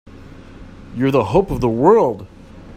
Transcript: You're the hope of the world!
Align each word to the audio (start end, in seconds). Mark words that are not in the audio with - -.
You're 0.95 1.11
the 1.11 1.25
hope 1.25 1.51
of 1.51 1.61
the 1.61 1.69
world! 1.69 2.25